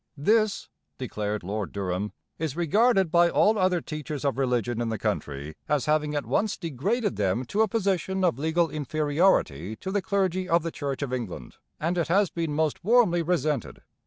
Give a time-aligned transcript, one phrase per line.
[0.17, 5.53] 'This,' declared Lord Durham, 'is regarded by all other teachers of religion in the country
[5.69, 10.49] as having at once degraded them to a position of legal inferiority to the clergy
[10.49, 13.83] of the Church of England; and it has been most warmly resented.